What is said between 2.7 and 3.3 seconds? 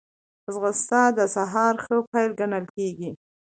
کېږي